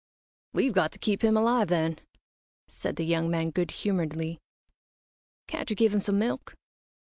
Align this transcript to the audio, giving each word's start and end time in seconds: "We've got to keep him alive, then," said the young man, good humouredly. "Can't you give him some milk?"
"We've 0.51 0.73
got 0.73 0.91
to 0.93 0.97
keep 0.97 1.23
him 1.23 1.37
alive, 1.37 1.67
then," 1.67 1.99
said 2.67 2.95
the 2.95 3.05
young 3.05 3.29
man, 3.29 3.51
good 3.51 3.69
humouredly. 3.69 4.39
"Can't 5.45 5.69
you 5.69 5.75
give 5.75 5.93
him 5.93 6.01
some 6.01 6.17
milk?" 6.17 6.55